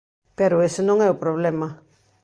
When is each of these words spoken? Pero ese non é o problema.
Pero 0.37 0.63
ese 0.67 0.81
non 0.87 0.97
é 1.05 1.07
o 1.11 1.19
problema. 1.23 1.67